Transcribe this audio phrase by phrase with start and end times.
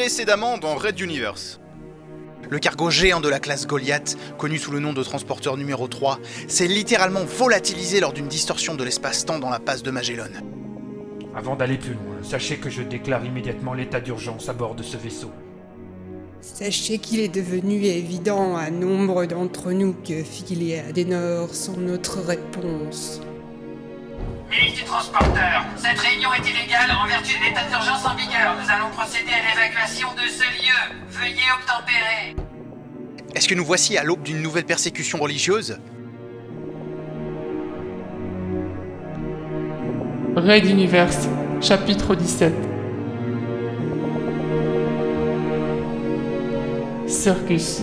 [0.00, 1.60] précédemment dans Red Universe.
[2.48, 6.18] Le cargo géant de la classe Goliath, connu sous le nom de transporteur numéro 3,
[6.48, 10.30] s'est littéralement volatilisé lors d'une distorsion de l'espace-temps dans la passe de Magellan.
[11.36, 14.96] Avant d'aller plus loin, sachez que je déclare immédiatement l'état d'urgence à bord de ce
[14.96, 15.30] vaisseau.
[16.40, 22.20] Sachez qu'il est devenu évident à nombre d'entre nous que Phil et Adenor sont notre
[22.22, 23.20] réponse.
[24.50, 28.56] Multitransporteur, cette réunion est illégale en vertu de l'état d'urgence en vigueur.
[28.60, 30.96] Nous allons procéder à l'évacuation de ce lieu.
[31.08, 32.34] Veuillez obtempérer.
[33.32, 35.78] Est-ce que nous voici à l'aube d'une nouvelle persécution religieuse
[40.34, 41.28] Raid Universe,
[41.60, 42.52] chapitre 17.
[47.06, 47.82] Circus.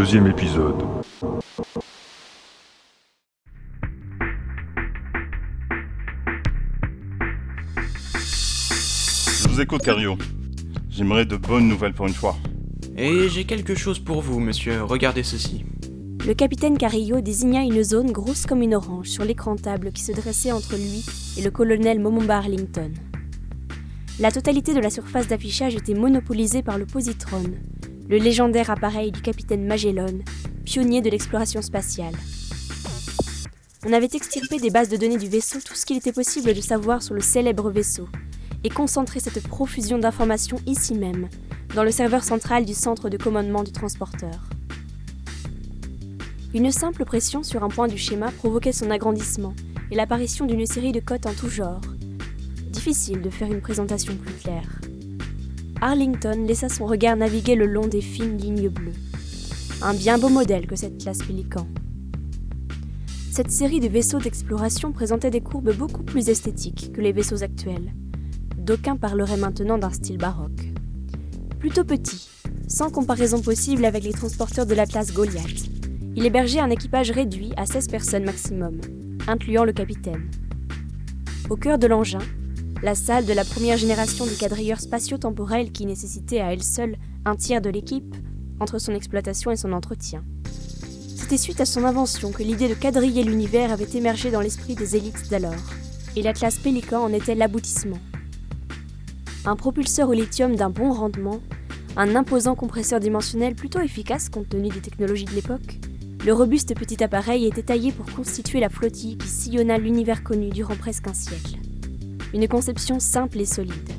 [0.00, 0.82] Deuxième épisode.
[9.42, 10.16] Je vous écoute, Cario.
[10.88, 12.34] J'aimerais de bonnes nouvelles pour une fois.
[12.96, 14.82] Et j'ai quelque chose pour vous, monsieur.
[14.84, 15.66] Regardez ceci.
[16.26, 20.12] Le capitaine Carillo désigna une zone grosse comme une orange sur l'écran table qui se
[20.12, 21.04] dressait entre lui
[21.36, 22.90] et le colonel Momomba Arlington.
[24.18, 27.42] La totalité de la surface d'affichage était monopolisée par le positron,
[28.10, 30.18] le légendaire appareil du capitaine Magellan,
[30.64, 32.14] pionnier de l'exploration spatiale.
[33.86, 36.60] On avait extirpé des bases de données du vaisseau tout ce qu'il était possible de
[36.60, 38.08] savoir sur le célèbre vaisseau,
[38.64, 41.28] et concentré cette profusion d'informations ici même,
[41.76, 44.50] dans le serveur central du centre de commandement du transporteur.
[46.52, 49.54] Une simple pression sur un point du schéma provoquait son agrandissement
[49.92, 51.80] et l'apparition d'une série de cotes en tout genre.
[52.70, 54.89] Difficile de faire une présentation plus claire.
[55.82, 58.92] Arlington laissa son regard naviguer le long des fines lignes bleues.
[59.80, 61.66] Un bien beau modèle que cette classe Pélican.
[63.32, 67.94] Cette série de vaisseaux d'exploration présentait des courbes beaucoup plus esthétiques que les vaisseaux actuels.
[68.58, 70.70] D'aucuns parleraient maintenant d'un style baroque.
[71.58, 72.28] Plutôt petit,
[72.68, 75.70] sans comparaison possible avec les transporteurs de l'Atlas Goliath.
[76.14, 78.80] Il hébergeait un équipage réduit à 16 personnes maximum,
[79.28, 80.30] incluant le capitaine.
[81.48, 82.18] Au cœur de l'engin,
[82.82, 86.96] la salle de la première génération du quadrilleur spatio-temporel qui nécessitait à elle seule
[87.26, 88.16] un tiers de l'équipe
[88.58, 90.24] entre son exploitation et son entretien.
[91.14, 94.96] C'était suite à son invention que l'idée de quadriller l'univers avait émergé dans l'esprit des
[94.96, 95.52] élites d'alors,
[96.16, 97.98] et la classe Pélican en était l'aboutissement.
[99.44, 101.40] Un propulseur au lithium d'un bon rendement,
[101.96, 105.78] un imposant compresseur dimensionnel plutôt efficace compte tenu des technologies de l'époque,
[106.24, 110.76] le robuste petit appareil était taillé pour constituer la flottille qui sillonna l'univers connu durant
[110.76, 111.58] presque un siècle.
[112.32, 113.90] Une conception simple et solide.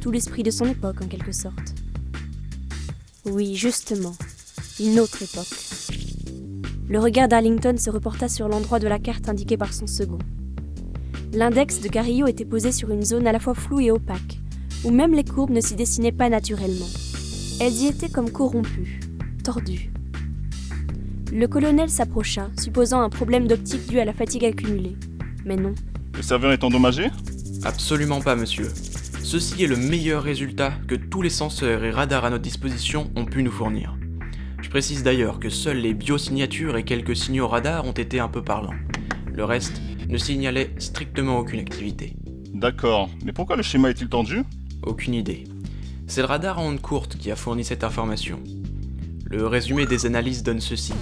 [0.00, 1.74] Tout l'esprit de son époque en quelque sorte.
[3.24, 4.14] Oui, justement,
[4.78, 5.48] une autre époque.
[6.88, 10.18] Le regard d'Arlington se reporta sur l'endroit de la carte indiqué par son second.
[11.32, 14.38] L'index de Carillo était posé sur une zone à la fois floue et opaque,
[14.84, 16.86] où même les courbes ne s'y dessinaient pas naturellement.
[17.60, 19.00] Elles y étaient comme corrompues,
[19.42, 19.90] tordues.
[21.32, 24.96] Le colonel s'approcha, supposant un problème d'optique dû à la fatigue accumulée.
[25.44, 25.74] Mais non.
[26.14, 27.10] Le serveur est endommagé?
[27.66, 28.68] Absolument pas, monsieur.
[29.22, 33.24] Ceci est le meilleur résultat que tous les senseurs et radars à notre disposition ont
[33.24, 33.96] pu nous fournir.
[34.60, 38.44] Je précise d'ailleurs que seules les biosignatures et quelques signaux radars ont été un peu
[38.44, 38.74] parlants.
[39.32, 39.80] Le reste
[40.10, 42.14] ne signalait strictement aucune activité.
[42.52, 44.42] D'accord, mais pourquoi le schéma est-il tendu?
[44.82, 45.44] Aucune idée.
[46.06, 48.40] C'est le radar à onde courte qui a fourni cette information.
[49.24, 50.92] Le résumé des analyses donne ceci.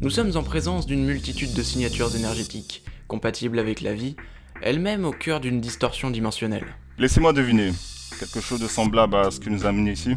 [0.00, 4.14] Nous sommes en présence d'une multitude de signatures énergétiques, compatibles avec la vie,
[4.62, 6.66] elle-même au cœur d'une distorsion dimensionnelle.
[6.98, 7.72] Laissez-moi deviner.
[8.18, 10.14] Quelque chose de semblable à ce qui nous a amené ici?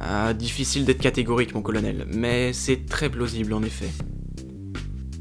[0.00, 3.88] Ah, difficile d'être catégorique, mon colonel, mais c'est très plausible en effet.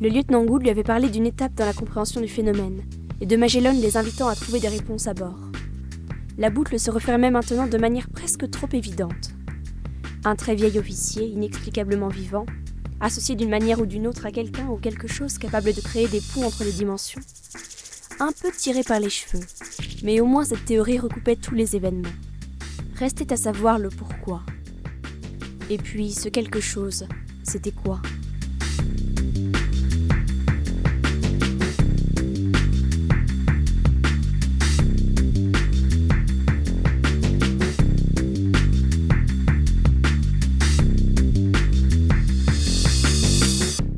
[0.01, 2.83] Le lieutenant Gould lui avait parlé d'une étape dans la compréhension du phénomène,
[3.21, 5.39] et de Magellan les invitant à trouver des réponses à bord.
[6.37, 9.31] La boucle se refermait maintenant de manière presque trop évidente.
[10.25, 12.45] Un très vieil officier, inexplicablement vivant,
[12.99, 16.21] associé d'une manière ou d'une autre à quelqu'un ou quelque chose capable de créer des
[16.33, 17.21] ponts entre les dimensions
[18.19, 19.43] un peu tiré par les cheveux,
[20.03, 22.09] mais au moins cette théorie recoupait tous les événements.
[22.95, 24.41] Restait à savoir le pourquoi.
[25.69, 27.07] Et puis ce quelque chose,
[27.43, 28.01] c'était quoi?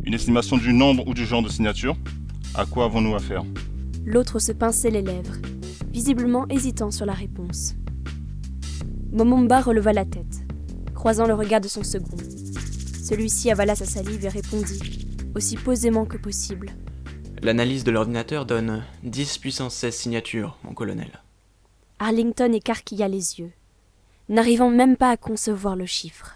[0.06, 1.96] Une estimation du nombre ou du genre de signature?
[2.56, 3.44] À quoi avons-nous affaire?
[4.08, 5.36] L'autre se pinçait les lèvres,
[5.92, 7.76] visiblement hésitant sur la réponse.
[9.12, 10.48] Momomba releva la tête,
[10.96, 12.16] croisant le regard de son second.
[13.04, 16.70] Celui-ci avala sa salive et répondit, aussi posément que possible.
[17.42, 21.22] L'analyse de l'ordinateur donne 10 puissance 16 signatures, mon colonel.
[22.00, 23.52] Arlington écarquilla les yeux,
[24.30, 26.36] n'arrivant même pas à concevoir le chiffre.